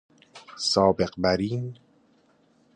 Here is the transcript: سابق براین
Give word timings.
سابق 0.57 1.13
براین 1.17 1.77